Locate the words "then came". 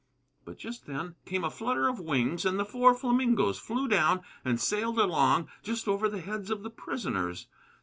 0.87-1.43